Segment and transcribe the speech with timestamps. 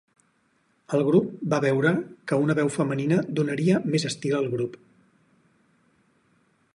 [0.97, 1.91] El grup va veure
[2.31, 4.77] que una veu femenina donaria més estil al grup.